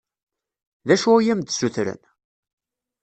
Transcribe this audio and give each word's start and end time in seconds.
D 0.87 0.89
acu 0.93 1.11
i 1.19 1.27
am-d-ssutren? 1.31 1.99